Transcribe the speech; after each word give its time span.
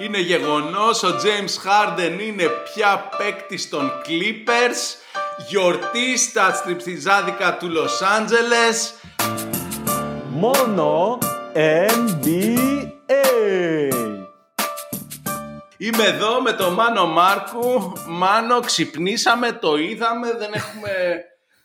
Είναι 0.00 0.18
γεγονός, 0.18 1.02
ο 1.02 1.08
James 1.08 1.66
Harden 1.66 2.20
είναι 2.20 2.46
πια 2.46 3.08
παίκτη 3.18 3.68
των 3.68 3.92
Clippers. 4.06 4.96
Γιορτή 5.48 6.18
στα 6.18 6.52
στριψιζάδικα 6.52 7.56
του 7.56 7.68
Λος 7.68 8.02
Άντζελες. 8.02 8.94
Μόνο 10.28 11.18
NBA. 11.52 12.78
Είμαι 15.76 16.04
εδώ 16.04 16.40
με 16.42 16.52
τον 16.52 16.72
Μάνο 16.72 17.06
Μάρκου. 17.06 17.92
Μάνο, 18.06 18.60
ξυπνήσαμε, 18.60 19.52
το 19.52 19.76
είδαμε, 19.76 20.32
δεν 20.32 20.50
έχουμε 20.52 20.90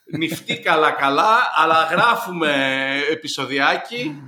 νυχτεί 0.17 0.59
καλά 0.59 0.91
καλά, 0.91 1.37
αλλά 1.55 1.87
γράφουμε 1.91 2.51
επεισοδιάκι. 3.11 4.21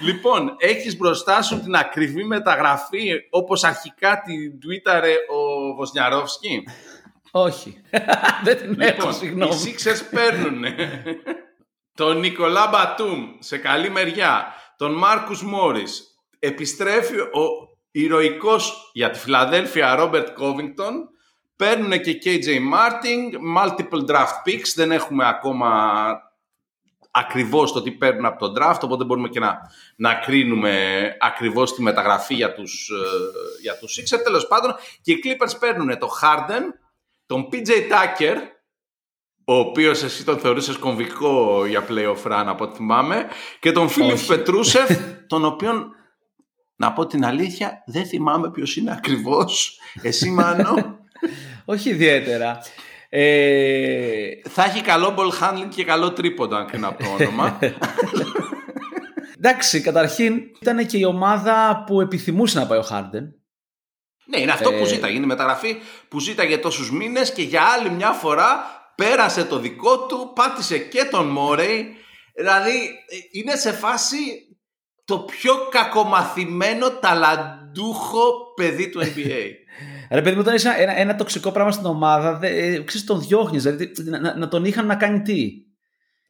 Λοιπόν, 0.00 0.56
έχεις 0.58 0.96
μπροστά 0.96 1.42
σου 1.42 1.60
την 1.60 1.74
ακριβή 1.74 2.24
μεταγραφή 2.24 3.10
όπως 3.30 3.64
αρχικά 3.64 4.22
την 4.22 4.60
τουίταρε 4.60 5.12
ο 5.12 5.74
Βοσνιαρόφσκι; 5.74 6.62
Όχι. 7.30 7.82
Δεν 8.44 8.56
την 8.56 8.80
έχω, 8.80 8.92
Λοιπόν, 8.96 9.10
οι 9.10 9.14
συγγνώμη. 9.14 9.52
Sixers 9.64 10.00
παίρνουν 10.10 10.64
τον 11.94 12.18
Νικολά 12.18 12.66
Μπατούμ 12.66 13.36
σε 13.38 13.58
καλή 13.58 13.90
μεριά, 13.90 14.54
τον 14.76 14.92
Μάρκους 14.92 15.42
Μόρις. 15.42 16.02
Επιστρέφει 16.38 17.18
ο 17.20 17.68
ηρωικός 17.90 18.90
για 18.92 19.10
τη 19.10 19.18
Φιλαδέλφια 19.18 19.94
Ρόμπερτ 19.94 20.28
Κόβινγκτον. 20.30 21.08
Παίρνουν 21.56 22.00
και 22.00 22.18
KJ 22.24 22.46
Martin, 22.48 23.56
multiple 23.56 24.10
draft 24.10 24.42
picks. 24.46 24.72
Δεν 24.74 24.90
έχουμε 24.92 25.28
ακόμα 25.28 25.70
ακριβώς 27.18 27.72
το 27.72 27.82
τι 27.82 27.90
παίρνουν 27.90 28.24
από 28.24 28.38
τον 28.38 28.54
draft, 28.58 28.78
οπότε 28.80 29.04
μπορούμε 29.04 29.28
και 29.28 29.40
να, 29.40 29.58
να 29.96 30.14
κρίνουμε 30.14 31.16
ακριβώς 31.20 31.74
τη 31.74 31.82
μεταγραφή 31.82 32.34
για 32.34 32.54
τους, 32.54 32.88
ε, 32.88 33.60
για 33.62 33.78
τους 33.78 33.98
Sixers. 33.98 34.22
Τέλος 34.24 34.46
πάντων, 34.46 34.74
και 35.02 35.12
οι 35.12 35.22
Clippers 35.24 35.58
παίρνουν 35.60 35.98
το 35.98 36.08
Harden, 36.22 36.62
τον 37.26 37.48
PJ 37.52 37.68
Tucker, 37.68 38.36
ο 39.44 39.54
οποίος 39.54 40.02
εσύ 40.02 40.24
τον 40.24 40.38
θεωρούσες 40.38 40.76
κομβικό 40.76 41.66
για 41.66 41.86
playoff 41.88 42.32
run 42.32 42.44
από 42.46 42.64
ό,τι 42.64 42.76
θυμάμαι, 42.76 43.26
και 43.60 43.72
τον 43.72 43.88
Φίλιπ 43.88 44.12
Όχι. 44.12 44.26
Πετρούσεφ, 44.26 44.90
τον 45.26 45.44
οποίον, 45.44 45.94
να 46.76 46.92
πω 46.92 47.06
την 47.06 47.24
αλήθεια, 47.24 47.82
δεν 47.86 48.06
θυμάμαι 48.06 48.50
ποιος 48.50 48.76
είναι 48.76 48.92
ακριβώς. 48.92 49.78
Εσύ, 50.02 50.30
Μάνο, 50.30 50.98
Όχι 51.64 51.90
ιδιαίτερα. 51.90 52.60
Ε, 53.08 54.28
θα 54.48 54.64
έχει 54.64 54.80
καλό 54.80 55.14
ball 55.18 55.42
handling 55.42 55.68
και 55.74 55.84
καλό 55.84 56.12
τρίποντα, 56.12 56.56
αν 56.56 56.66
κρίνω 56.66 56.88
από 56.88 57.02
το 57.02 57.10
όνομα. 57.10 57.58
εντάξει, 59.36 59.80
καταρχήν 59.80 60.40
ήταν 60.60 60.86
και 60.86 60.98
η 60.98 61.04
ομάδα 61.04 61.84
που 61.86 62.00
επιθυμούσε 62.00 62.58
να 62.58 62.66
πάει 62.66 62.78
ο 62.78 62.82
Χάρντεν. 62.82 63.32
Ναι, 64.26 64.40
είναι 64.40 64.52
αυτό 64.52 64.70
που 64.70 64.82
Ε, 64.82 64.86
ζήταγε. 64.86 65.14
Είναι 65.14 65.24
η 65.24 65.28
μεταγραφή 65.28 65.76
που 66.08 66.20
ζήταγε 66.20 66.58
τόσους 66.58 66.90
μήνες 66.90 67.32
και 67.32 67.42
για 67.42 67.62
άλλη 67.62 67.90
μια 67.90 68.12
φορά 68.12 68.64
πέρασε 68.94 69.44
το 69.44 69.58
δικό 69.58 70.06
του, 70.06 70.32
πάτησε 70.34 70.78
και 70.78 71.04
τον 71.04 71.26
Μόρεϊ. 71.26 71.94
Δηλαδή 72.34 72.76
ε, 73.08 73.16
είναι 73.30 73.56
σε 73.56 73.72
φάση 73.72 74.16
το 75.04 75.18
πιο 75.18 75.54
κακομαθημένο 75.70 76.90
ταλαντούχο 77.74 78.54
παιδί 78.54 78.90
του 78.90 79.00
NBA. 79.00 79.44
Ρε 80.16 80.22
παιδί 80.22 80.34
μου, 80.34 80.40
όταν 80.40 80.54
είσαι 80.54 80.74
ένα, 80.78 80.98
ένα 80.98 81.16
τοξικό 81.16 81.52
πράγμα 81.52 81.72
στην 81.72 81.86
ομάδα, 81.86 82.38
δε, 82.38 82.48
ε, 82.48 82.82
ξέρεις, 82.82 83.06
τον 83.06 83.20
διώχνεις, 83.20 83.62
δηλαδή 83.62 83.92
να, 84.04 84.20
να, 84.20 84.36
να 84.36 84.48
τον 84.48 84.64
είχαν 84.64 84.86
να 84.86 84.94
κάνει 84.94 85.22
τι. 85.22 85.50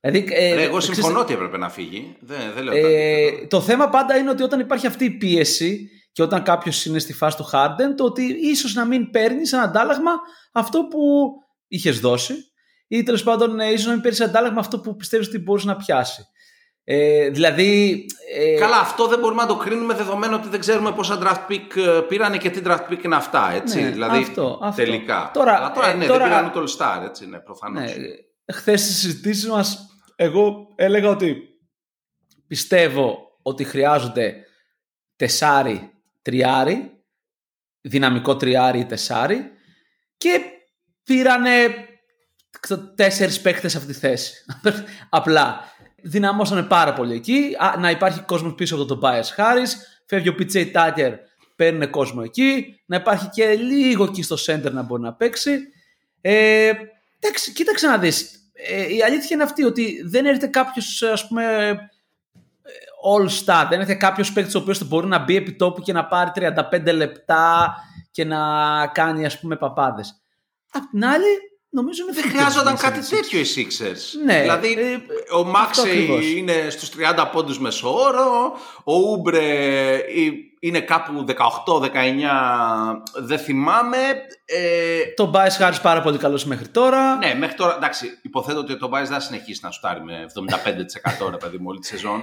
Δηλαδή, 0.00 0.34
ε, 0.34 0.55
Ρε, 0.55 0.62
εγώ 0.62 0.77
ξέρεις, 0.78 0.97
συμφωνώ 0.97 1.20
ότι 1.20 1.33
έπρεπε 1.33 1.58
να 1.58 1.69
φύγει. 1.69 2.17
Δεν, 2.20 2.39
δεν 2.55 2.64
λέω 2.64 2.75
Ε, 2.75 2.80
κάτι. 2.80 2.95
τέτοιο. 3.30 3.47
το 3.48 3.61
θέμα 3.61 3.89
πάντα 3.89 4.17
είναι 4.17 4.30
ότι 4.30 4.42
όταν 4.42 4.61
υπάρχει 4.61 4.86
αυτή 4.86 5.05
η 5.05 5.11
πίεση 5.11 5.91
και 6.12 6.22
όταν 6.22 6.42
κάποιος 6.42 6.84
είναι 6.84 6.98
στη 6.98 7.12
φάση 7.12 7.36
του 7.36 7.48
Harden, 7.52 7.95
το 7.97 8.05
ότι 8.05 8.23
ίσως 8.23 8.75
να 8.75 8.84
μην 8.84 9.11
παίρνει 9.11 9.47
σαν 9.47 9.61
αντάλλαγμα 9.61 10.12
αυτό 10.52 10.84
που 10.84 11.30
είχες 11.69 12.00
δώσει, 12.00 12.34
ή 12.89 13.02
τέλος 13.02 13.23
πάντων 13.23 13.58
ίσως 13.61 13.86
να 13.86 13.92
μην 13.92 14.00
παίρνεις 14.00 14.20
αντάλλαγμα 14.20 14.61
αυτό 14.61 14.80
που 14.80 14.96
πιστεύεις 14.96 15.27
ότι 15.27 15.39
μπορείς 15.39 15.64
να 15.64 15.77
πιάσει. 15.77 16.23
Ε, 16.90 17.28
δηλαδή. 17.28 18.04
Ε, 18.34 18.58
Καλά, 18.58 18.78
αυτό 18.78 19.06
δεν 19.06 19.18
μπορούμε 19.18 19.42
να 19.42 19.48
το 19.48 19.56
κρίνουμε 19.56 19.94
δεδομένου 19.94 20.34
ότι 20.38 20.48
δεν 20.48 20.60
ξέρουμε 20.60 20.92
πόσα 20.92 21.18
draft 21.22 21.52
pick 21.52 21.76
ε, 21.76 22.00
πήρανε 22.08 22.38
και 22.38 22.50
τι 22.50 22.60
draft 22.64 22.88
pick 22.90 23.04
είναι 23.04 23.14
αυτά. 23.14 23.52
Έτσι. 23.52 23.82
Ναι, 23.82 23.90
δηλαδή, 23.90 24.18
αυτό, 24.18 24.58
αυτό. 24.62 24.82
τελικά. 24.82 25.30
Τώρα, 25.34 25.56
Αλλά 25.56 25.70
τώρα 25.70 25.88
ε, 25.88 25.94
ναι, 25.94 26.06
τώρα- 26.06 26.18
δεν 26.18 26.28
πήραν 26.28 26.46
ούτε 26.46 26.60
All 26.60 26.78
Star, 26.78 27.04
έτσι, 27.04 27.26
ναι, 27.26 27.38
προφανώς. 27.38 27.82
Ναι, 27.82 28.04
χθες 28.54 28.80
στις 28.80 28.96
συζητήσεις 28.96 29.48
μας, 29.48 29.86
εγώ 30.16 30.66
έλεγα 30.76 31.08
ότι 31.08 31.36
πιστεύω 32.46 33.18
ότι 33.42 33.64
χρειάζονται 33.64 34.34
τεσάρι, 35.16 35.90
τριάρι, 36.22 37.02
δυναμικό 37.80 38.36
τριάρι 38.36 38.78
ή 38.78 38.86
τεσάρι 38.86 39.50
και 40.16 40.40
πήρανε 41.05 41.74
ξέρω, 42.60 42.92
τέσσερις 42.94 43.40
παίκτες 43.40 43.70
σε 43.70 43.78
αυτή 43.78 43.92
τη 43.92 43.98
θέση. 43.98 44.32
Απλά 45.10 45.60
δυναμώσανε 46.03 46.63
πάρα 46.63 46.92
πολύ 46.92 47.14
εκεί. 47.14 47.57
Α, 47.59 47.79
να 47.79 47.91
υπάρχει 47.91 48.20
κόσμος 48.20 48.55
πίσω 48.55 48.75
από 48.75 48.85
τον 48.85 49.01
Tobias 49.03 49.36
Harris. 49.36 49.69
Φεύγει 50.07 50.29
ο 50.29 50.35
PJ 50.39 50.73
Tucker, 50.73 51.13
παίρνουν 51.57 51.91
κόσμο 51.91 52.20
εκεί. 52.25 52.81
Να 52.86 52.97
υπάρχει 52.97 53.29
και 53.29 53.55
λίγο 53.55 54.05
εκεί 54.05 54.23
στο 54.23 54.36
center 54.47 54.73
να 54.73 54.83
μπορεί 54.83 55.03
να 55.03 55.14
παίξει. 55.14 55.59
Ε, 56.20 56.70
εντάξει, 57.20 57.53
κοίταξε 57.53 57.86
να 57.86 57.98
δεις. 57.98 58.33
Ε, 58.53 58.95
η 58.95 59.03
αλήθεια 59.03 59.29
είναι 59.31 59.42
αυτή 59.42 59.64
ότι 59.64 60.03
δεν 60.05 60.27
έρχεται 60.27 60.47
κάποιος 60.47 61.03
ας 61.03 61.27
πούμε 61.29 61.75
all 63.05 63.29
star. 63.45 63.67
Δεν 63.69 63.80
έρχεται 63.80 63.98
κάποιος 63.98 64.33
παίκτης 64.33 64.55
ο 64.55 64.59
οποίος 64.59 64.79
θα 64.79 64.85
μπορεί 64.85 65.07
να 65.07 65.19
μπει 65.19 65.36
επί 65.36 65.53
τόπου 65.53 65.80
και 65.80 65.92
να 65.92 66.07
πάρει 66.07 66.30
35 66.35 66.92
λεπτά 66.95 67.75
και 68.11 68.25
να 68.25 68.39
κάνει 68.86 69.27
ας 69.27 69.41
πούμε 69.41 69.57
παπάδες. 69.57 70.20
Απ' 70.73 70.91
την 70.91 71.05
άλλη 71.05 71.48
νομίζω 71.70 72.02
είναι 72.02 72.12
Δεν 72.12 72.23
φύγει 72.23 72.34
χρειάζονταν 72.36 72.74
η 72.74 72.79
κάτι 72.79 73.02
συζήτηση. 73.05 73.20
τέτοιο 73.20 73.62
οι 73.62 73.67
Sixers. 73.70 74.24
Ναι, 74.24 74.40
δηλαδή, 74.40 74.73
ε, 74.73 75.34
ο 75.34 75.45
Μάξεϊ 75.45 75.90
ακριβώς. 75.92 76.27
είναι 76.27 76.70
στους 76.70 76.89
30 76.89 77.29
πόντους 77.33 77.58
μεσόωρο, 77.61 78.52
ο 78.84 78.92
Ούμπρε 78.95 79.95
ε, 79.95 80.30
είναι 80.61 80.80
κάπου 80.80 81.24
18-19, 81.29 81.90
δεν 83.14 83.39
θυμάμαι. 83.39 83.96
Ε, 84.45 85.01
Το 85.17 85.30
Bias 85.34 85.62
Harris 85.62 85.79
πάρα 85.83 86.01
πολύ 86.02 86.18
καλός 86.18 86.45
μέχρι 86.45 86.68
τώρα. 86.68 87.17
ναι, 87.17 87.34
μέχρι 87.34 87.56
τώρα, 87.56 87.77
εντάξει, 87.77 88.18
υποθέτω 88.23 88.58
ότι 88.58 88.79
το 88.79 88.86
Bias 88.86 88.90
δεν 88.92 89.06
θα 89.06 89.20
συνεχίσει 89.20 89.61
να 89.62 89.70
σουτάρει 89.70 90.02
με 90.02 90.27
75% 91.27 91.30
ρε 91.30 91.36
παιδί 91.36 91.56
μου 91.58 91.64
όλη 91.68 91.79
τη 91.79 91.86
σεζόν. 91.86 92.23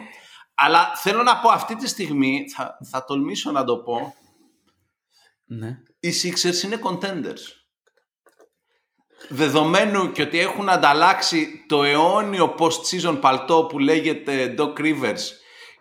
Αλλά 0.55 0.91
θέλω 0.95 1.23
να 1.23 1.37
πω 1.37 1.49
αυτή 1.49 1.75
τη 1.75 1.87
στιγμή, 1.87 2.43
θα, 2.55 2.77
θα 2.91 3.05
τολμήσω 3.05 3.51
να 3.51 3.63
το 3.63 3.77
πω, 3.77 4.15
Ναι. 5.45 5.77
οι 5.99 6.09
Sixers 6.23 6.63
είναι 6.63 6.79
contenders. 6.83 7.64
Δεδομένου 9.29 10.11
και 10.11 10.21
ότι 10.21 10.39
έχουν 10.39 10.69
ανταλλάξει 10.69 11.65
το 11.67 11.83
αιώνιο 11.83 12.55
post-season 12.59 13.17
παλτό 13.21 13.65
που 13.69 13.79
λέγεται 13.79 14.55
Doc 14.57 14.79
Rivers 14.79 15.21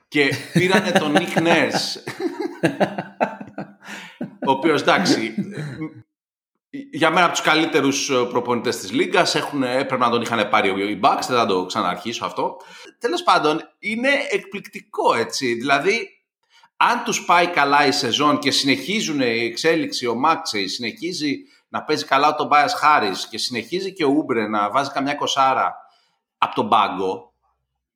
και 0.09 0.35
πήρανε 0.53 0.91
τον 0.91 1.17
Nick 1.17 1.39
Nurse 1.39 2.13
ο 4.47 4.51
οποίος 4.51 4.81
εντάξει 4.81 5.35
για 6.91 7.11
μένα 7.11 7.25
από 7.25 7.35
τους 7.35 7.45
καλύτερους 7.45 8.11
προπονητές 8.29 8.77
της 8.77 8.93
Λίγκας 8.93 9.35
έχουν, 9.35 9.63
έπρεπε 9.63 10.05
να 10.05 10.11
τον 10.11 10.23
είχαν 10.23 10.49
πάρει 10.49 10.69
οι 10.69 11.01
Bucks 11.03 11.27
δεν 11.29 11.37
θα 11.37 11.47
το 11.47 11.67
ξαναρχίσω 11.67 12.25
αυτό. 12.25 12.57
Τέλος 12.99 13.23
πάντων 13.23 13.61
είναι 13.79 14.09
εκπληκτικό 14.31 15.15
έτσι. 15.15 15.55
Δηλαδή 15.55 16.09
αν 16.77 17.03
τους 17.05 17.25
πάει 17.25 17.47
καλά 17.47 17.87
η 17.87 17.93
σεζόν 17.93 18.39
και 18.39 18.51
συνεχίζουν 18.51 19.21
η 19.21 19.45
εξέλιξη, 19.45 20.07
ο 20.07 20.15
Μάξεϊ 20.15 20.67
συνεχίζει 20.67 21.37
να 21.75 21.83
παίζει 21.83 22.05
καλά 22.05 22.29
ο 22.29 22.35
Τομπάιας 22.35 22.75
Χάρης 22.75 23.27
και 23.29 23.39
συνεχίζει 23.39 23.93
και 23.93 24.05
ο 24.05 24.09
Ούμπρε 24.09 24.49
να 24.49 24.71
βάζει 24.71 24.91
καμιά 24.91 25.15
κοσάρα 25.15 25.75
από 26.39 26.55
τον 26.55 26.69
πάγκο, 26.69 27.33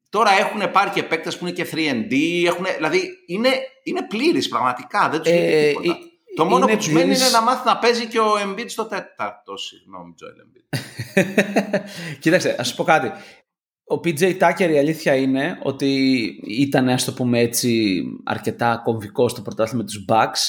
τώρα 0.08 0.30
έχουν 0.30 0.70
πάρει 0.70 0.90
και 0.90 1.02
παίκτες 1.02 1.38
που 1.38 1.46
είναι 1.46 1.54
και 1.54 1.66
3D, 1.72 2.14
έχουν, 2.46 2.66
δηλαδή 2.76 3.02
είναι, 3.26 3.48
είναι 3.82 4.02
πλήρης 4.06 4.48
πραγματικά, 4.48 5.08
δεν 5.08 5.20
τους 5.20 5.32
λείπει 5.32 5.44
Ε, 5.52 5.68
τίποτα. 5.68 5.90
ε, 5.90 5.96
Το 6.36 6.44
μόνο 6.44 6.64
είναι 6.64 6.72
που 6.72 6.78
τους 6.78 6.88
μένει 6.88 7.00
πλήρης. 7.04 7.20
είναι 7.20 7.30
να 7.30 7.42
μάθει 7.42 7.66
να 7.66 7.78
παίζει 7.78 8.06
και 8.06 8.18
ο 8.20 8.32
Embiid 8.44 8.64
στο 8.68 8.84
τέταρτο, 8.84 9.56
συγγνώμη 9.56 10.14
Τζοέλ 10.14 10.34
Embiid. 10.44 10.78
Κοίταξε, 12.20 12.56
ας 12.58 12.68
σου 12.68 12.74
πω 12.76 12.84
κάτι. 12.84 13.12
Ο 13.90 13.94
PJ 14.04 14.38
Tucker 14.38 14.70
η 14.70 14.78
αλήθεια 14.78 15.14
είναι 15.16 15.58
ότι 15.62 16.24
ήταν, 16.48 16.88
ας 16.88 17.04
το 17.04 17.12
πούμε 17.12 17.38
έτσι, 17.38 18.02
αρκετά 18.24 18.80
κομβικός 18.84 19.30
στο 19.30 19.42
πρωτάθλημα 19.42 19.82
με 19.82 19.88
τους 19.88 20.04
Bucks, 20.08 20.42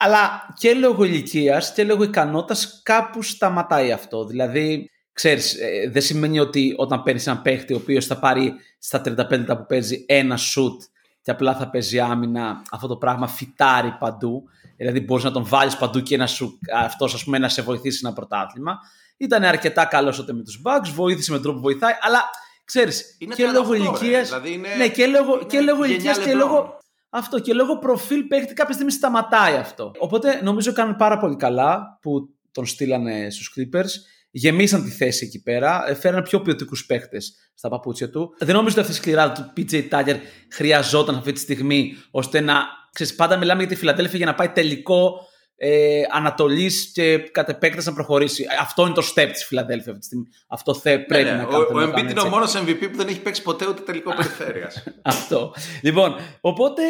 αλλά 0.00 0.48
και 0.58 0.74
λόγω 0.74 1.04
ηλικίας 1.04 1.72
και 1.72 1.84
λόγω 1.84 2.02
ικανότητας 2.02 2.80
κάπου 2.84 3.22
σταματάει 3.22 3.92
αυτό. 3.92 4.24
Δηλαδή, 4.26 4.90
ξέρεις, 5.12 5.54
ε, 5.60 5.88
δεν 5.90 6.02
σημαίνει 6.02 6.38
ότι 6.40 6.74
όταν 6.76 7.02
παίρνεις 7.02 7.26
έναν 7.26 7.42
παίχτη 7.42 7.72
ο 7.72 7.76
οποίος 7.76 8.06
θα 8.06 8.18
πάρει 8.18 8.54
στα 8.78 9.00
35 9.00 9.38
λεπτά 9.38 9.56
που 9.56 9.66
παίζει 9.66 10.04
ένα 10.08 10.36
shoot 10.38 10.76
και 11.22 11.30
απλά 11.30 11.54
θα 11.56 11.70
παίζει 11.70 12.00
άμυνα, 12.00 12.62
αυτό 12.70 12.86
το 12.86 12.96
πράγμα 12.96 13.26
φυτάρει 13.28 13.96
παντού. 13.98 14.42
Δηλαδή, 14.76 15.00
μπορείς 15.00 15.24
να 15.24 15.30
τον 15.30 15.44
βάλεις 15.46 15.76
παντού 15.76 16.00
και 16.00 16.16
να 16.16 16.26
σου, 16.26 16.58
αυτός, 16.74 17.14
ας 17.14 17.24
πούμε, 17.24 17.38
να 17.38 17.48
σε 17.48 17.62
βοηθήσει 17.62 18.00
ένα 18.04 18.12
πρωτάθλημα. 18.14 18.78
Ήταν 19.16 19.44
αρκετά 19.44 19.84
καλός 19.84 20.16
τότε 20.16 20.32
με 20.32 20.42
τους 20.42 20.60
Bucks, 20.64 20.88
βοήθησε 20.94 21.32
με 21.32 21.38
τρόπο 21.38 21.56
που 21.56 21.62
βοηθάει, 21.62 21.92
αλλά 22.00 22.24
ξέρεις, 22.64 23.16
Είναι 23.18 23.34
και 23.34 23.44
38, 23.46 23.52
λόγω 23.52 23.72
ρε, 23.72 23.78
ηλικία. 23.78 24.22
δηλαδή 24.22 24.52
είναι- 24.52 24.74
ναι, 24.76 24.88
και 24.88 25.06
λόγω, 25.06 25.34
είναι 25.34 25.44
και 25.44 25.60
λόγω 25.60 25.80
γενιά 25.84 25.94
ηλικίας 25.94 26.18
και 26.18 26.32
LeBron. 26.32 26.36
λόγω. 26.36 26.78
Αυτό 27.10 27.38
και 27.38 27.52
λόγω 27.52 27.78
προφίλ 27.78 28.22
παίχτη 28.22 28.54
κάποια 28.54 28.74
στιγμή 28.74 28.92
σταματάει 28.92 29.54
αυτό. 29.54 29.92
Οπότε 29.98 30.40
νομίζω 30.42 30.72
κάνουν 30.72 30.96
πάρα 30.96 31.18
πολύ 31.18 31.36
καλά 31.36 31.98
που 32.02 32.28
τον 32.52 32.66
στείλανε 32.66 33.30
στους 33.30 33.54
Clippers. 33.56 33.90
Γεμίσαν 34.30 34.84
τη 34.84 34.90
θέση 34.90 35.24
εκεί 35.24 35.42
πέρα. 35.42 35.88
ε, 35.88 35.94
Φέραν 35.94 36.22
πιο 36.22 36.40
ποιοτικούς 36.40 36.86
παίχτες 36.86 37.50
στα 37.54 37.68
παπούτσια 37.68 38.10
του. 38.10 38.34
Δεν 38.38 38.54
νομίζω 38.54 38.70
ότι 38.70 38.80
αυτή 38.80 38.92
η 38.92 38.96
σκληράδα 38.96 39.32
του 39.32 39.52
PJ 39.56 39.88
Tucker 39.90 40.16
χρειαζόταν 40.52 41.14
αυτή 41.14 41.32
τη 41.32 41.38
στιγμή 41.40 41.96
ώστε 42.10 42.40
να. 42.40 42.54
Ξέρεις, 42.92 43.14
πάντα 43.14 43.36
μιλάμε 43.36 43.60
για 43.60 43.70
τη 43.70 43.76
Φιλαδέλφια 43.76 44.16
για 44.16 44.26
να 44.26 44.34
πάει 44.34 44.48
τελικό 44.48 45.27
ε, 45.60 46.02
Ανατολής 46.10 46.90
και 46.94 47.18
κατ' 47.18 47.48
επέκταση 47.48 47.88
να 47.88 47.94
προχωρήσει. 47.94 48.46
Αυτό 48.60 48.82
είναι 48.86 48.94
το 48.94 49.12
step 49.14 49.28
της 49.32 49.44
Φιλαδέλφια 49.44 49.86
αυτή 49.92 49.98
τη 49.98 50.04
στιγμή. 50.06 50.24
Αυτό 50.48 50.74
θε, 50.74 50.98
πρέπει 50.98 51.24
Ναι, 51.24 51.30
να 51.30 51.36
ναι. 51.36 51.44
κάνει. 51.44 51.54
Ο, 51.62 51.66
θέλει 51.66 51.78
ο 51.78 51.80
να 51.80 51.86
Embiid 51.86 51.94
κάνει, 51.94 52.10
είναι 52.10 52.20
ο 52.20 52.24
έτσι. 52.24 52.34
μόνος 52.34 52.56
MVP 52.56 52.88
που 52.90 52.96
δεν 52.96 53.08
έχει 53.08 53.20
παίξει 53.20 53.42
ποτέ 53.42 53.66
ούτε 53.68 53.82
τελικό 53.82 54.14
περιφέρειας. 54.14 54.84
Αυτό. 55.02 55.54
Λοιπόν, 55.82 56.14
οπότε 56.40 56.82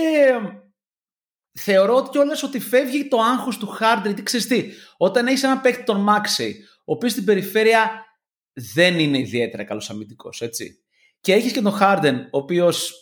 θεωρώ 1.52 1.94
ότι 1.96 2.08
κιόλας 2.10 2.42
ότι 2.42 2.60
φεύγει 2.60 3.08
το 3.08 3.18
άγχος 3.20 3.58
του 3.58 3.76
Harden. 3.80 4.02
Γιατί 4.04 4.22
ξέρεις 4.22 4.46
τι, 4.46 4.64
όταν 4.96 5.26
έχεις 5.26 5.42
ένα 5.42 5.58
παίκτη 5.60 5.84
τον 5.84 6.06
Maxey, 6.08 6.50
ο 6.84 6.92
οποίος 6.92 7.12
στην 7.12 7.24
περιφέρεια 7.24 7.90
δεν 8.74 8.98
είναι 8.98 9.18
ιδιαίτερα 9.18 9.64
καλός 9.64 9.90
αμυντικός, 9.90 10.40
έτσι. 10.42 10.78
Και 11.20 11.32
έχεις 11.32 11.52
και 11.52 11.60
τον 11.60 11.76
Harden, 11.80 12.14
ο 12.30 12.38
οποίος 12.38 12.92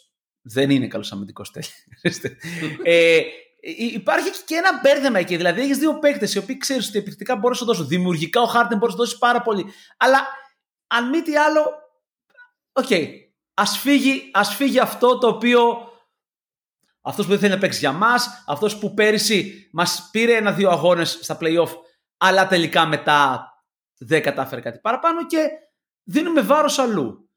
δεν 0.43 0.71
είναι 0.71 0.87
καλός 0.87 1.13
αμυντικός 1.13 1.51
τέλει. 1.51 1.67
ε, 2.83 3.17
υ- 3.17 3.25
υπάρχει 3.71 4.31
και 4.45 4.55
ένα 4.55 4.81
μπέρδεμα 4.83 5.19
εκεί. 5.19 5.37
Δηλαδή, 5.37 5.61
έχεις 5.61 5.79
δύο 5.79 5.99
παίκτες 5.99 6.35
οι 6.35 6.39
οποίοι 6.39 6.57
ξέρεις 6.57 6.89
ότι 6.89 6.99
επιθετικά 6.99 7.37
μπορείς 7.37 7.61
να 7.61 7.67
σου 7.67 7.73
δώσουν. 7.73 7.89
Δημιουργικά 7.89 8.41
ο 8.41 8.51
Harden 8.55 8.77
μπορείς 8.79 8.81
να 8.81 8.91
σου 8.91 8.97
δώσεις 8.97 9.19
πάρα 9.19 9.43
πολύ. 9.43 9.67
Αλλά 9.97 10.27
αν 10.87 11.09
μη 11.09 11.23
τι 11.23 11.37
άλλο, 11.37 11.65
οκ. 12.73 12.89
Ας, 13.55 13.79
φύγει, 13.79 14.31
ας 14.33 14.55
φύγει 14.55 14.79
αυτό 14.79 15.19
το 15.19 15.29
οποίο 15.29 15.91
αυτός 17.01 17.25
που 17.25 17.31
δεν 17.31 17.41
θέλει 17.41 17.53
να 17.53 17.59
παίξει 17.59 17.79
για 17.79 17.93
μας, 17.93 18.45
αυτός 18.47 18.79
που 18.79 18.95
πέρυσι 18.95 19.69
μας 19.73 20.09
πήρε 20.13 20.37
ένα-δύο 20.37 20.71
αγώνες 20.71 21.19
στα 21.23 21.39
play-off, 21.41 21.71
αλλά 22.17 22.47
τελικά 22.47 22.87
μετά 22.87 23.51
δεν 23.99 24.23
κατάφερε 24.23 24.61
κάτι 24.61 24.79
παραπάνω 24.79 25.27
και 25.27 25.49
δίνουμε 26.03 26.41
βάρος 26.41 26.79
αλλού. 26.79 27.31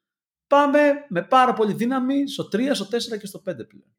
Πάμε 0.48 1.06
με 1.10 1.24
πάρα 1.24 1.54
πολύ 1.54 1.74
δύναμη 1.74 2.28
στο 2.30 2.44
3, 2.44 2.74
στο 2.74 2.86
4 2.86 3.18
και 3.20 3.28
στο 3.28 3.40
5 3.40 3.68
πλέον. 3.68 3.99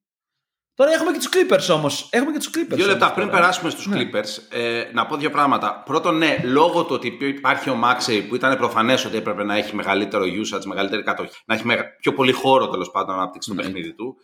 Τώρα 0.81 0.93
έχουμε 0.93 1.11
και 1.13 1.19
τους 1.19 1.29
Clippers 1.33 1.75
όμως. 1.75 2.09
Έχουμε 2.11 2.33
και 2.33 2.39
τους 2.39 2.51
Clippers. 2.55 2.75
Δύο 2.77 2.87
λεπτά 2.87 3.05
όμως 3.05 3.15
πριν 3.17 3.27
τώρα. 3.29 3.39
περάσουμε 3.41 3.71
στους 3.71 3.87
Ναι. 3.87 4.01
Clippers, 4.13 4.57
ε, 4.59 4.83
να 4.93 5.07
πω 5.07 5.17
δύο 5.17 5.31
πράγματα. 5.31 5.83
Πρώτον, 5.87 6.17
ναι, 6.19 6.37
λόγω 6.45 6.83
του 6.85 6.95
ότι 6.95 7.17
υπάρχει 7.21 7.71
ο 7.71 7.75
Μάξεϊ 7.75 8.23
που 8.23 8.35
ήταν 8.35 8.57
προφανές 8.57 9.05
ότι 9.05 9.17
έπρεπε 9.17 9.45
να 9.45 9.57
έχει 9.57 9.75
μεγαλύτερο 9.75 10.25
usage, 10.25 10.65
μεγαλύτερη 10.65 11.03
κατοχή, 11.03 11.31
να 11.45 11.55
έχει 11.55 11.67
μεγα- 11.67 11.97
πιο 12.01 12.13
πολύ 12.15 12.33
χώρο 12.33 12.69
τέλος 12.69 12.91
πάντων 12.91 13.15
να 13.15 13.21
αναπτύξει 13.23 13.49
το 13.49 13.55
Ναι. 13.55 13.63
παιχνίδι 13.63 13.95
του. 13.95 14.17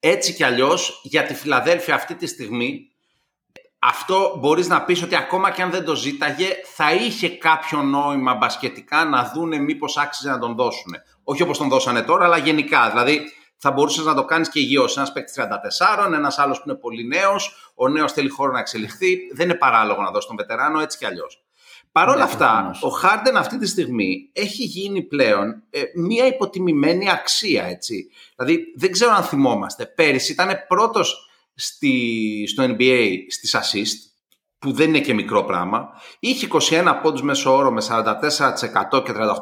Έτσι 0.00 0.34
κι 0.34 0.44
αλλιώς 0.44 1.00
για 1.02 1.22
τη 1.22 1.34
Φιλαδέλφια 1.34 1.94
αυτή 1.94 2.14
τη 2.14 2.26
στιγμή, 2.26 2.90
αυτό 3.78 4.36
μπορείς 4.40 4.68
να 4.68 4.82
πεις 4.82 5.02
ότι 5.02 5.16
ακόμα 5.16 5.50
και 5.50 5.62
αν 5.62 5.70
δεν 5.70 5.84
το 5.84 5.94
ζήταγε, 5.94 6.48
θα 6.74 6.92
είχε 6.92 7.28
κάποιο 7.28 7.82
νόημα 7.82 8.34
μπασκετικά 8.34 9.04
να 9.04 9.32
δούνε 9.34 9.58
μήπως 9.58 9.96
άξιζε 9.96 10.30
να 10.30 10.38
τον 10.38 10.54
δώσουν. 10.54 10.94
Όχι 11.24 11.42
όπως 11.42 11.58
τον 11.58 11.68
δώσανε 11.68 12.02
τώρα, 12.02 12.24
αλλά 12.24 12.36
γενικά. 12.36 12.88
Δηλαδή, 12.90 13.20
θα 13.66 13.72
μπορούσες 13.72 14.04
να 14.04 14.14
το 14.14 14.24
κάνεις 14.24 14.48
και 14.48 14.60
υγιώς. 14.60 14.96
Ένας 14.96 15.12
παίκτης 15.12 15.34
34, 15.34 16.12
ένας 16.14 16.38
άλλος 16.38 16.58
που 16.58 16.64
είναι 16.68 16.78
πολύ 16.78 17.06
νέος, 17.06 17.72
ο 17.74 17.88
νέος 17.88 18.12
θέλει 18.12 18.28
χώρο 18.28 18.52
να 18.52 18.58
εξελιχθεί. 18.58 19.18
Δεν 19.34 19.48
είναι 19.48 19.58
παράλογο 19.58 20.02
να 20.02 20.10
δώσεις 20.10 20.26
τον 20.26 20.36
βετεράνο 20.36 20.80
έτσι 20.80 20.98
κι 20.98 21.06
αλλιώς. 21.06 21.44
Παρ' 21.92 22.08
όλα 22.08 22.16
Ναι, 22.16 22.22
αυτά, 22.22 22.36
προφανώς. 22.36 22.82
ο 22.82 22.88
Χάρντεν 22.88 23.36
αυτή 23.36 23.58
τη 23.58 23.66
στιγμή 23.66 24.30
έχει 24.32 24.64
γίνει 24.64 25.02
πλέον 25.02 25.62
ε, 25.70 25.82
μία 25.94 26.26
υποτιμημένη 26.26 27.10
αξία, 27.10 27.64
έτσι. 27.64 28.10
Δηλαδή, 28.36 28.64
δεν 28.76 28.92
ξέρω 28.92 29.12
αν 29.12 29.22
θυμόμαστε. 29.22 29.86
Πέρυσι 29.86 30.32
ήταν 30.32 30.48
πρώτος 30.68 31.30
στη, 31.54 32.44
στο 32.48 32.64
NBA 32.68 33.16
στις 33.30 33.56
assist, 33.56 34.12
που 34.58 34.72
δεν 34.72 34.88
είναι 34.88 35.00
και 35.00 35.14
μικρό 35.14 35.44
πράγμα. 35.44 35.88
Είχε 36.18 36.46
21 36.50 36.98
πόντους 37.02 37.22
μέσω 37.22 37.56
όρο 37.56 37.70
με 37.72 37.82
44% 37.88 39.04
και 39.04 39.12
38% 39.12 39.34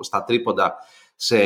στα 0.00 0.24
τρίποντα 0.24 0.74
σε 1.24 1.38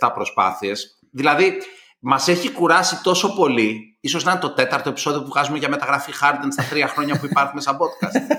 7 0.00 0.10
προσπάθειες. 0.14 0.98
Δηλαδή, 1.10 1.58
μας 1.98 2.28
έχει 2.28 2.50
κουράσει 2.50 3.02
τόσο 3.02 3.34
πολύ, 3.34 3.98
ίσως 4.00 4.24
να 4.24 4.30
είναι 4.30 4.40
το 4.40 4.50
τέταρτο 4.50 4.88
επεισόδιο 4.88 5.22
που 5.22 5.28
βγάζουμε 5.28 5.58
για 5.58 5.68
μεταγραφή 5.68 6.12
Harden 6.20 6.48
στα 6.50 6.62
τρία 6.62 6.88
χρόνια 6.88 7.18
που 7.18 7.26
υπάρχουμε 7.26 7.60
σαν 7.60 7.76
podcast. 7.76 8.20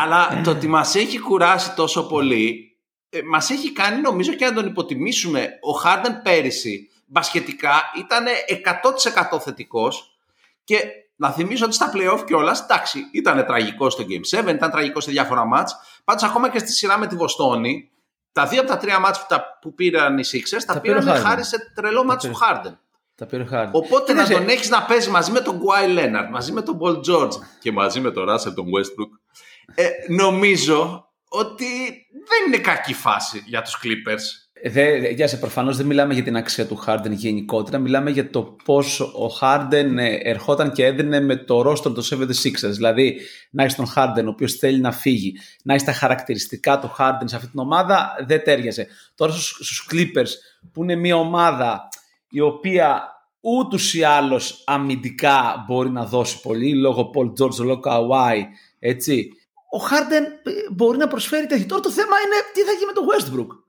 Αλλά 0.00 0.40
το 0.44 0.50
ότι 0.50 0.66
μας 0.66 0.94
έχει 0.94 1.18
κουράσει 1.18 1.74
τόσο 1.74 2.06
πολύ, 2.06 2.78
ε, 3.08 3.22
μας 3.22 3.50
έχει 3.50 3.72
κάνει 3.72 4.00
νομίζω 4.00 4.32
και 4.32 4.44
να 4.44 4.52
τον 4.52 4.66
υποτιμήσουμε. 4.66 5.48
Ο 5.60 5.72
Χάρντεν 5.72 6.22
πέρυσι, 6.22 6.88
μπασκετικά, 7.06 7.82
ήταν 7.98 8.24
100% 9.36 9.40
θετικός 9.40 10.18
και 10.64 10.76
να 11.16 11.30
θυμίσω 11.30 11.64
ότι 11.64 11.74
στα 11.74 11.92
playoff 11.94 12.22
κιόλας, 12.26 12.60
εντάξει, 12.60 12.98
ήταν 13.12 13.46
τραγικό 13.46 13.90
στο 13.90 14.04
Game 14.08 14.38
7, 14.38 14.48
ήταν 14.48 14.70
τραγικό 14.70 15.00
σε 15.00 15.10
διάφορα 15.10 15.44
μάτς. 15.44 15.76
Πάντως 16.04 16.22
ακόμα 16.22 16.50
και 16.50 16.58
στη 16.58 16.72
σειρά 16.72 16.98
με 16.98 17.06
τη 17.06 17.16
Βοστόνη, 17.16 17.90
τα 18.32 18.46
δύο 18.46 18.60
από 18.60 18.70
τα 18.70 18.76
τρία 18.76 18.98
μάτς 18.98 19.18
που, 19.20 19.26
τα, 19.28 19.58
που 19.60 19.74
πήραν 19.74 20.18
οι 20.18 20.22
Sixers, 20.32 20.62
τα, 20.66 20.74
Τα 20.74 20.80
πήρε 20.80 20.96
ο 20.96 20.98
πήραν 20.98 21.16
Harden. 21.16 21.22
χάρη 21.24 21.44
σε 21.44 21.72
τρελό 21.74 22.04
μάτς 22.04 22.24
του 22.24 22.30
πήρε. 22.30 22.44
Χάρντεν. 22.44 22.78
Τα 23.14 23.26
πήρε 23.26 23.42
ο 23.42 23.46
Harden. 23.52 23.70
Οπότε 23.72 24.12
να 24.12 24.22
Κοίταξε, 24.22 24.32
τον 24.32 24.48
έχεις 24.48 24.68
να 24.70 24.82
παίζεις 24.82 25.08
μαζί 25.08 25.30
με 25.30 25.40
τον 25.40 25.56
Γκουάι 25.56 25.88
Λέναρτ, 25.88 26.30
μαζί 26.30 26.52
με 26.52 26.62
τον 26.62 26.78
Πολ 26.78 27.00
Τζόρτζ 27.00 27.36
και 27.60 27.72
μαζί 27.72 28.00
με 28.00 28.10
τον 28.10 28.24
Ράσελ 28.24 28.54
τον 28.54 28.64
Westbrook. 28.66 29.18
Ε, 29.74 29.88
νομίζω 30.08 31.08
ότι 31.28 31.66
δεν 32.10 32.46
είναι 32.46 32.58
κακή 32.58 32.94
φάση 32.94 33.42
για 33.46 33.62
τους 33.62 33.80
Clippers. 33.82 34.43
Δε, 34.66 35.00
δε- 35.00 35.08
για 35.10 35.28
σε 35.28 35.36
προφανώς 35.36 35.76
δεν 35.76 35.86
μιλάμε 35.86 36.14
για 36.14 36.22
την 36.22 36.36
αξία 36.36 36.66
του 36.66 36.84
Harden 36.86 37.10
γενικότερα, 37.10 37.78
μιλάμε 37.78 38.10
για 38.10 38.30
το 38.30 38.56
πώς 38.64 39.00
ο 39.00 39.30
Harden 39.40 39.94
ε, 39.96 40.14
ερχόταν 40.22 40.72
και 40.72 40.84
έδινε 40.84 41.20
με 41.20 41.36
το 41.36 41.70
roster 41.70 41.94
των 41.94 42.02
76ers. 42.10 42.70
Δηλαδή, 42.70 43.20
να 43.50 43.62
έχεις 43.62 43.74
τον 43.76 43.86
Harden 43.96 44.24
ο 44.24 44.28
οποίος 44.28 44.52
θέλει 44.54 44.80
να 44.80 44.92
φύγει, 44.92 45.36
να 45.62 45.74
έχεις 45.74 45.86
τα 45.86 45.92
χαρακτηριστικά 45.92 46.78
του 46.78 46.94
Harden 46.98 47.22
σε 47.24 47.36
αυτή 47.36 47.48
την 47.48 47.60
ομάδα, 47.60 48.14
δεν 48.26 48.44
τέριαζε. 48.44 48.86
Τώρα 49.14 49.32
στους, 49.32 49.48
στους 49.48 49.88
Clippers, 49.92 50.30
που 50.72 50.82
είναι 50.82 50.94
μια 50.94 51.16
ομάδα 51.16 51.88
η 52.30 52.40
οποία 52.40 53.02
ούτως 53.40 53.94
ή 53.94 54.02
άλλως 54.02 54.62
αμυντικά 54.66 55.64
μπορεί 55.66 55.90
να 55.90 56.04
δώσει 56.04 56.40
πολύ, 56.40 56.74
λόγω 56.74 57.10
Paul 57.14 57.42
George, 57.42 57.56
λόγω 57.56 57.80
Kawhi, 57.84 58.42
έτσι. 58.78 59.28
Ο 59.70 59.78
Harden 59.90 60.24
ε, 60.48 60.72
μπορεί 60.72 60.98
να 60.98 61.08
προσφέρει 61.08 61.46
τέτοιο. 61.46 61.66
Τώρα 61.66 61.82
το 61.82 61.90
θέμα 61.90 62.16
είναι 62.24 62.36
τι 62.54 62.60
θα 62.60 62.72
γίνει 62.72 62.86
με 62.86 62.92
τον 62.92 63.04
Westbrook. 63.10 63.63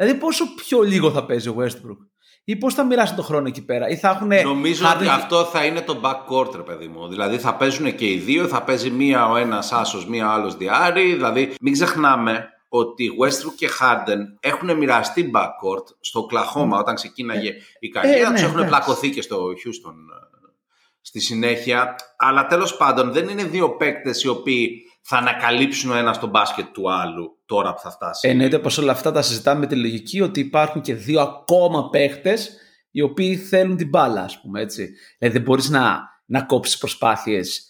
Δηλαδή 0.00 0.18
πόσο 0.18 0.54
πιο 0.54 0.80
λίγο 0.80 1.10
θα 1.10 1.24
παίζει 1.24 1.48
ο 1.48 1.56
Westbrook; 1.58 1.96
Ή 2.44 2.56
πώς 2.56 2.74
θα 2.74 2.84
μοιράσει 2.84 3.14
τον 3.14 3.24
χρόνο 3.24 3.46
εκεί 3.48 3.64
πέρα; 3.64 3.88
Ή 3.88 3.96
θα 3.96 4.08
έχουν. 4.08 4.28
Νομίζω 4.44 4.86
ότι 4.94 5.08
αυτό 5.08 5.44
θα 5.44 5.64
είναι 5.64 5.80
το 5.80 6.00
backcourt, 6.04 6.54
ρε 6.56 6.62
παιδί 6.62 6.86
μου. 6.86 7.08
Δηλαδή 7.08 7.38
θα 7.38 7.54
παίζουν 7.54 7.94
και 7.94 8.06
οι 8.10 8.16
δύο, 8.18 8.46
θα 8.46 8.62
παίζει 8.62 8.90
μία 8.90 9.28
ο 9.28 9.36
ένας 9.36 9.72
άσος, 9.72 10.06
μία 10.06 10.26
ο 10.28 10.30
άλλος 10.32 10.56
διάρρη. 10.56 11.12
Δηλαδή 11.14 11.54
μην 11.60 11.72
ξεχνάμε 11.72 12.48
ότι 12.68 13.10
Westbrook 13.22 13.54
και 13.56 13.68
Harden 13.80 14.18
έχουν 14.40 14.76
μοιραστεί 14.76 15.30
backcourt 15.34 15.84
στο 16.00 16.26
Oklahoma 16.30 16.78
όταν 16.78 16.94
ξεκίναγε 16.94 17.52
η 17.80 17.88
καριέρα 17.88 18.18
Ε, 18.28 18.32
τους. 18.32 18.40
ναι, 18.40 18.46
Έχουν 18.46 18.58
εντάξει. 18.58 18.68
πλακωθεί 18.68 19.10
και 19.10 19.22
στο 19.22 19.36
Houston 19.36 19.94
ε, 19.94 20.52
στη 21.00 21.20
συνέχεια. 21.20 21.94
Αλλά 22.18 22.46
τέλος 22.46 22.76
πάντων 22.76 23.12
δεν 23.12 23.28
είναι 23.28 23.44
δύο 23.44 23.70
παίκτες 23.76 24.22
οι 24.22 24.28
οποίοι 24.28 24.82
θα 25.00 25.16
ανακαλύψουν 25.16 25.90
ο 25.90 25.94
ένας 25.94 26.18
τον 26.18 26.28
μπάσκετ 26.28 26.66
του 26.66 26.92
άλλου 26.92 27.42
τώρα 27.46 27.74
που 27.74 27.80
θα 27.80 27.90
φτάσει. 27.90 28.28
Εννοείται 28.28 28.58
πως 28.58 28.78
όλα 28.78 28.92
αυτά 28.92 29.12
τα 29.12 29.22
συζητάμε 29.22 29.60
με 29.60 29.66
τη 29.66 29.76
λογική 29.76 30.20
ότι 30.20 30.40
υπάρχουν 30.40 30.80
και 30.80 30.94
δύο 30.94 31.20
ακόμα 31.20 31.88
παίχτες 31.88 32.56
οι 32.90 33.00
οποίοι 33.00 33.36
θέλουν 33.36 33.76
την 33.76 33.88
μπάλα, 33.88 34.22
ας 34.22 34.40
πούμε 34.40 34.60
έτσι. 34.60 34.94
Δηλαδή 35.18 35.36
δεν 35.36 35.46
μπορείς 35.46 35.68
να, 35.68 36.00
να 36.26 36.42
κόψεις 36.42 36.78
προσπάθειες 36.78 37.64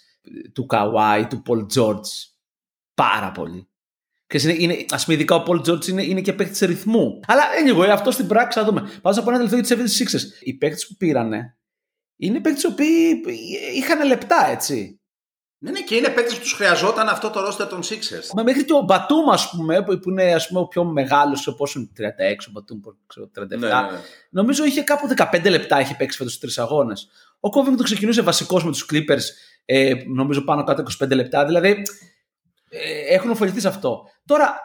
του 0.52 0.66
Καουάι, 0.66 1.26
του 1.26 1.42
Πολ 1.42 1.66
Τζόρτζ 1.66 2.08
πάρα 2.94 3.32
πολύ. 3.32 3.68
Και 4.26 4.40
είναι, 4.42 4.54
είναι, 4.58 4.84
ας 4.90 5.04
πούμε, 5.04 5.16
ειδικά 5.16 5.34
ο 5.34 5.42
Πολ 5.42 5.60
Τζόρτζ 5.60 5.88
είναι, 5.88 6.02
είναι 6.02 6.20
και 6.20 6.32
παίχτης 6.32 6.60
ρυθμού. 6.60 7.20
Αλλά 7.26 7.42
anyway, 7.64 7.88
αυτό 7.88 8.10
στην 8.10 8.26
πράξη 8.26 8.58
θα 8.58 8.64
δούμε. 8.64 8.80
Πάω 9.02 9.12
να 9.12 9.22
πω 9.22 9.30
ένα 9.30 9.48
τελευταίο 9.48 9.76
για 9.76 9.84
τι 9.84 10.04
76ers. 10.04 10.20
Οι 10.40 10.54
παίχτες 10.54 10.86
που 10.86 10.94
πήρανε 10.94 11.58
είναι 12.16 12.40
παίχτες 12.40 12.62
οι 12.62 12.66
οποίοι 12.66 13.22
είχαν 13.74 14.06
λεπτά, 14.06 14.46
έτσι. 14.50 14.99
Ναι, 15.62 15.70
ναι, 15.70 15.80
και 15.80 15.94
είναι 15.94 16.08
παίκτες 16.08 16.34
που 16.34 16.40
τους 16.40 16.52
χρειαζόταν 16.52 17.08
αυτό 17.08 17.30
το 17.30 17.46
roster 17.46 17.68
των 17.68 17.80
Sixers. 17.82 18.34
Μα 18.34 18.42
μέχρι 18.42 18.64
και 18.64 18.72
ο 18.72 18.80
Μπατούμ, 18.80 19.30
ας 19.30 19.50
πούμε, 19.50 19.82
που 19.82 19.98
που 19.98 20.10
είναι 20.10 20.34
ας 20.34 20.48
πούμε, 20.48 20.60
ο 20.60 20.66
πιο 20.66 20.84
μεγάλος, 20.84 21.54
πόσο 21.56 21.78
είναι 21.78 21.88
36, 21.96 22.46
ο 22.48 22.50
Μπατούμ, 22.50 22.80
ξέρω, 23.06 23.30
37. 23.34 23.48
Ναι, 23.48 23.56
ναι, 23.56 23.66
ναι. 23.66 23.98
Νομίζω 24.30 24.64
είχε 24.64 24.82
κάπου 24.82 25.08
15 25.16 25.50
λεπτά 25.50 25.80
είχε 25.80 25.94
παίξει 25.94 26.16
φέτος 26.16 26.38
τρεις 26.38 26.58
αγώνες. 26.58 27.08
Ο 27.40 27.48
Covington 27.48 27.82
ξεκινούσε 27.82 28.22
βασικός 28.22 28.64
με 28.64 28.70
τους 28.70 28.86
Clippers, 28.92 29.22
ε, 29.64 29.92
νομίζω 30.06 30.40
πάνω 30.44 30.64
κάτω 30.64 30.82
25 31.04 31.14
λεπτά. 31.14 31.44
Δηλαδή 31.44 31.82
ε, 32.68 33.14
έχουν 33.14 33.30
ωφεληθεί 33.30 33.60
σε 33.60 33.68
αυτό. 33.68 34.08
Τώρα, 34.26 34.60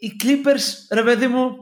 οι 0.00 0.12
Clippers, 0.24 0.94
ρε 0.94 1.02
παιδί 1.02 1.26
μου, 1.26 1.56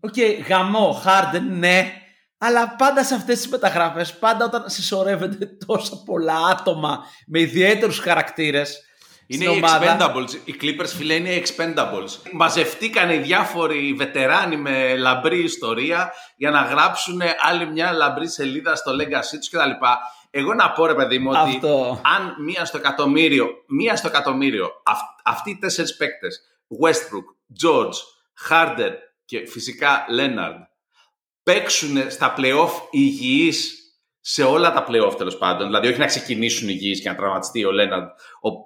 οκ, 0.00 0.14
γαμώ, 0.48 1.02
Harden, 1.04 1.42
ναι, 1.50 2.01
αλλά 2.44 2.74
πάντα 2.78 3.04
σε 3.04 3.14
αυτές 3.14 3.36
τις 3.36 3.48
μεταγραφές, 3.48 4.18
πάντα 4.18 4.44
όταν 4.44 4.64
συσσωρεύονται 4.66 5.46
τόσα 5.66 6.02
πολλά 6.04 6.46
άτομα 6.46 7.04
με 7.26 7.40
ιδιαίτερους 7.40 7.98
χαρακτήρες, 7.98 8.82
Είναι 9.26 9.44
στην 9.44 9.56
οι 9.56 9.56
ομάδα. 9.56 9.96
expendables. 10.14 10.30
Οι 10.44 10.54
Clippers, 10.62 10.88
φίλε, 10.96 11.14
είναι 11.14 11.28
οι 11.30 11.44
expendables. 11.46 12.30
Μαζευτήκαν 12.32 13.10
οι 13.10 13.16
διάφοροι 13.16 13.94
βετεράνοι 13.96 14.56
με 14.56 14.96
λαμπρή 14.96 15.42
ιστορία 15.42 16.12
για 16.36 16.50
να 16.50 16.60
γράψουν 16.62 17.20
άλλη 17.48 17.66
μια 17.66 17.92
λαμπρή 17.92 18.28
σελίδα 18.28 18.74
στο 18.76 18.92
legacy 18.92 19.36
τους 19.38 19.48
κτλ. 19.50 19.70
Εγώ 20.30 20.54
να 20.54 20.70
πω, 20.70 20.86
ρε 20.86 20.94
παιδί 20.94 21.18
μου, 21.18 21.30
ότι 21.30 21.54
Αυτό. 21.56 22.00
αν 22.16 22.34
μία 22.44 22.64
στο 22.64 22.76
εκατομμύριο, 22.76 23.48
μία 23.66 23.96
στο 23.96 24.08
εκατομμύριο, 24.08 24.70
αυ- 24.84 25.20
αυτοί 25.24 25.50
οι 25.50 25.56
τέσσερις 25.56 25.96
παίκτες, 25.96 26.40
Westbrook, 26.82 27.26
George, 27.66 27.96
Harden 28.50 28.92
και 29.24 29.46
φυσικά 29.46 30.04
Leonard, 30.18 30.58
παίξουν 31.42 32.10
στα 32.10 32.34
playoff 32.38 32.70
υγιείς 32.90 33.76
σε 34.20 34.42
όλα 34.42 34.72
τα 34.72 34.86
playoff 34.88 35.16
τέλος 35.16 35.38
πάντων. 35.38 35.66
Δηλαδή, 35.66 35.88
όχι 35.88 35.98
να 35.98 36.06
ξεκινήσουν 36.06 36.68
υγιείς 36.68 37.00
και 37.02 37.08
να 37.08 37.14
τραυματιστεί 37.14 37.64
ο 37.64 37.70
Λέναρντ 37.70 38.08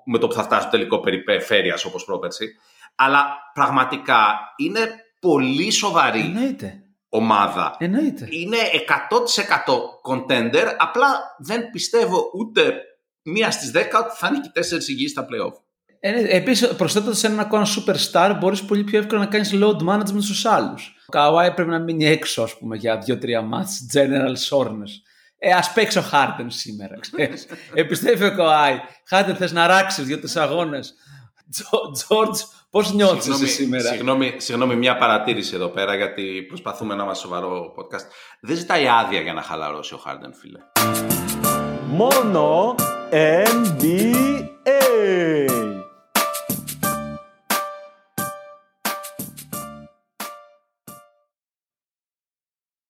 με 0.05 0.19
το 0.19 0.27
που 0.27 0.35
θα 0.35 0.43
φτάσει 0.43 0.61
στο 0.61 0.71
τελικό 0.71 1.01
περιπέφερεια 1.01 1.79
όπως 1.87 2.05
πρόπερση. 2.05 2.49
Αλλά 2.95 3.27
πραγματικά 3.55 4.39
είναι 4.57 4.81
πολύ 5.21 5.71
σοβαρή 5.71 6.21
Εννοείται. 6.21 6.83
ομάδα. 7.09 7.77
Εννοείται. 7.79 8.29
Είναι 8.31 8.57
100% 8.87 10.11
contender, 10.11 10.75
απλά 10.79 11.37
δεν 11.39 11.71
πιστεύω 11.71 12.31
ούτε 12.35 12.75
μία 13.23 13.51
στις 13.51 13.71
10 13.75 13.77
ότι 14.01 14.17
θα 14.17 14.27
είναι 14.29 14.41
και 14.41 14.49
οι 14.49 14.53
τέσσερις 14.53 14.89
υγιείς 14.89 15.11
στα 15.11 15.27
playoff. 15.31 15.53
Ε, 16.01 16.37
Επίσης, 16.37 16.69
προσθέτοντας 16.69 17.25
έναν 17.25 17.41
ακόμα 17.41 17.67
superstar, 17.67 18.37
μπορείς 18.41 18.63
πολύ 18.63 18.85
πιο 18.85 18.99
εύκολα 18.99 19.21
να 19.21 19.27
κάνεις 19.27 19.53
load 19.55 19.89
management 19.89 20.23
στους 20.23 20.45
άλλους. 20.45 20.95
Ο 21.07 21.11
Καουάι 21.11 21.53
πρέπει 21.53 21.71
να 21.71 21.79
μείνει 21.79 22.07
έξω, 22.07 22.43
ας 22.43 22.59
πούμε, 22.59 22.77
για 22.77 22.99
δύο-τρία 22.99 23.43
μάτς, 23.43 23.87
general 23.95 24.35
soreness. 24.51 24.91
Ε, 25.39 25.53
ας 25.53 25.73
παίξει 25.73 25.99
ο 25.99 26.03
Χάρντεν 26.03 26.51
σήμερα, 26.51 26.99
ξέρεις. 27.01 27.47
Επιστρέφει 27.75 28.25
ο 28.25 28.35
Καουάι. 28.35 28.81
Χάρντεν, 29.09 29.37
θες 29.37 29.53
να 29.53 29.67
ράξεις 29.67 30.05
δύο-τρει 30.05 30.31
αγώνες; 30.35 30.95
Τζόρτζ, 31.93 32.41
πώς 32.71 32.93
νιώθεις 32.93 33.29
εσύ 33.29 33.47
σήμερα; 33.47 33.89
συγγνώμη, 33.89 34.35
συγγνώμη, 34.37 34.77
μια 34.77 34.97
παρατήρηση 34.97 35.55
εδώ 35.55 35.69
πέρα, 35.69 35.95
γιατί 35.95 36.45
προσπαθούμε 36.49 36.95
να 36.95 37.03
είμαστε 37.03 37.27
σοβαρό 37.27 37.75
podcast. 37.77 38.07
Δεν 38.41 38.57
ζητάει 38.57 38.87
άδεια 38.89 39.21
για 39.21 39.33
να 39.33 39.43
χαλαρώσει 39.43 39.95
ο 39.95 39.97
Χάρντεν, 39.97 40.35
φίλε. 40.35 40.59
Μόνο 41.87 42.75
NBA. 43.11 44.37